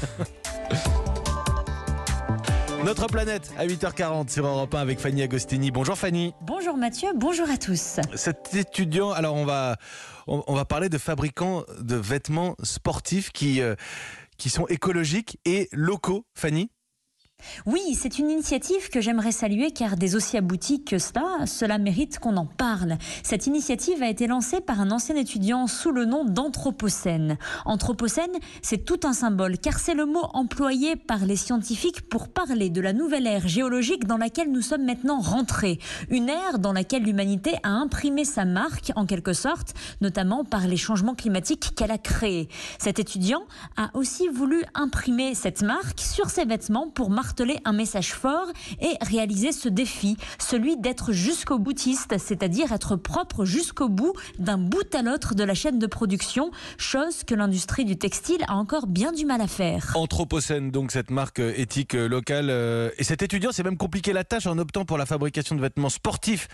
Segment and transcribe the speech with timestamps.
[2.84, 5.70] Notre planète à 8h40 sur Europe 1 avec Fanny Agostini.
[5.70, 6.32] Bonjour Fanny.
[6.40, 8.00] Bonjour Mathieu, bonjour à tous.
[8.14, 9.76] Cet étudiant, alors on va,
[10.26, 13.74] on, va parler de fabricants de vêtements sportifs qui, euh,
[14.38, 16.24] qui sont écologiques et locaux.
[16.34, 16.70] Fanny
[17.66, 22.18] oui, c'est une initiative que j'aimerais saluer car des aussi aboutis que cela, cela mérite
[22.18, 22.96] qu'on en parle.
[23.22, 27.38] Cette initiative a été lancée par un ancien étudiant sous le nom d'Anthropocène.
[27.64, 32.70] Anthropocène, c'est tout un symbole car c'est le mot employé par les scientifiques pour parler
[32.70, 35.78] de la nouvelle ère géologique dans laquelle nous sommes maintenant rentrés.
[36.10, 40.76] Une ère dans laquelle l'humanité a imprimé sa marque en quelque sorte, notamment par les
[40.76, 42.48] changements climatiques qu'elle a créés.
[42.78, 43.42] Cet étudiant
[43.76, 47.29] a aussi voulu imprimer cette marque sur ses vêtements pour marquer
[47.64, 48.46] un message fort
[48.80, 54.94] et réaliser ce défi, celui d'être jusqu'au boutiste, c'est-à-dire être propre jusqu'au bout d'un bout
[54.94, 59.12] à l'autre de la chaîne de production, chose que l'industrie du textile a encore bien
[59.12, 59.92] du mal à faire.
[59.94, 62.48] Anthropocène, donc cette marque éthique locale.
[62.50, 65.60] Euh, et cet étudiant s'est même compliqué la tâche en optant pour la fabrication de
[65.60, 66.48] vêtements sportifs.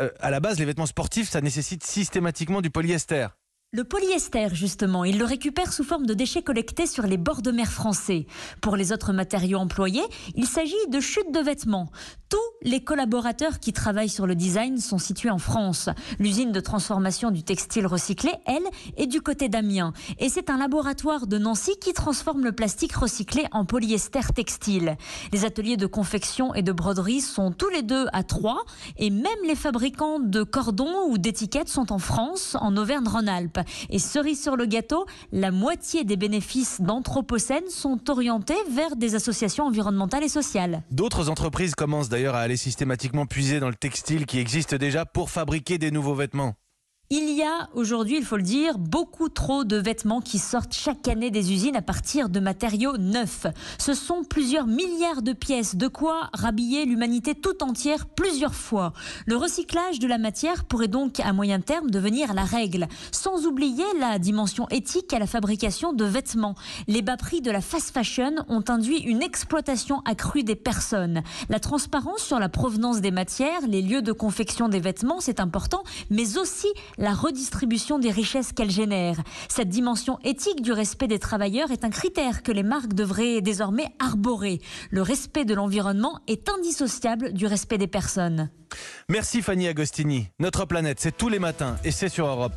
[0.00, 3.28] Euh, à la base, les vêtements sportifs, ça nécessite systématiquement du polyester.
[3.74, 7.50] Le polyester, justement, il le récupère sous forme de déchets collectés sur les bords de
[7.50, 8.28] mer français.
[8.60, 10.04] Pour les autres matériaux employés,
[10.36, 11.90] il s'agit de chutes de vêtements.
[12.28, 15.88] Tous les collaborateurs qui travaillent sur le design sont situés en France.
[16.20, 18.62] L'usine de transformation du textile recyclé, elle,
[18.96, 19.92] est du côté d'Amiens.
[20.20, 24.96] Et c'est un laboratoire de Nancy qui transforme le plastique recyclé en polyester textile.
[25.32, 28.62] Les ateliers de confection et de broderie sont tous les deux à Troyes.
[28.98, 33.63] Et même les fabricants de cordons ou d'étiquettes sont en France, en Auvergne-Rhône-Alpes.
[33.90, 39.66] Et cerise sur le gâteau, la moitié des bénéfices d'Anthropocène sont orientés vers des associations
[39.66, 40.82] environnementales et sociales.
[40.90, 45.30] D'autres entreprises commencent d'ailleurs à aller systématiquement puiser dans le textile qui existe déjà pour
[45.30, 46.54] fabriquer des nouveaux vêtements.
[47.10, 51.06] Il y a aujourd'hui, il faut le dire, beaucoup trop de vêtements qui sortent chaque
[51.06, 53.46] année des usines à partir de matériaux neufs.
[53.78, 58.94] Ce sont plusieurs milliards de pièces, de quoi rhabiller l'humanité tout entière plusieurs fois.
[59.26, 63.84] Le recyclage de la matière pourrait donc à moyen terme devenir la règle, sans oublier
[64.00, 66.54] la dimension éthique à la fabrication de vêtements.
[66.88, 71.22] Les bas prix de la fast fashion ont induit une exploitation accrue des personnes.
[71.50, 75.84] La transparence sur la provenance des matières, les lieux de confection des vêtements, c'est important,
[76.08, 76.68] mais aussi
[76.98, 79.16] la redistribution des richesses qu'elle génère.
[79.48, 83.88] Cette dimension éthique du respect des travailleurs est un critère que les marques devraient désormais
[83.98, 84.60] arborer.
[84.90, 88.50] Le respect de l'environnement est indissociable du respect des personnes.
[89.08, 90.28] Merci Fanny Agostini.
[90.40, 92.52] Notre planète, c'est tous les matins et c'est sur Europe.